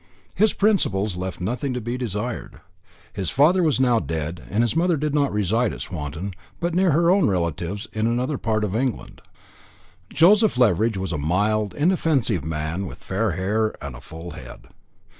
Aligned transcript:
His 0.33 0.53
principles 0.53 1.15
left 1.15 1.39
nothing 1.39 1.75
to 1.75 1.79
be 1.79 1.95
desired. 1.95 2.59
His 3.13 3.29
father 3.29 3.61
was 3.61 3.79
now 3.79 3.99
dead, 3.99 4.43
and 4.49 4.63
his 4.63 4.75
mother 4.75 4.97
did 4.97 5.13
not 5.13 5.31
reside 5.31 5.73
at 5.73 5.81
Swanton, 5.81 6.33
but 6.59 6.73
near 6.73 6.89
her 6.89 7.11
own 7.11 7.27
relations 7.27 7.85
in 7.93 8.07
another 8.07 8.39
part 8.39 8.63
of 8.63 8.75
England. 8.75 9.21
Joseph 10.09 10.57
Leveridge 10.57 10.97
was 10.97 11.11
a 11.11 11.19
mild, 11.19 11.75
inoffensive 11.75 12.43
man, 12.43 12.87
with 12.87 12.97
fair 13.03 13.33
hair 13.33 13.75
and 13.79 13.95
a 13.95 14.01
full 14.01 14.31
head. 14.31 14.69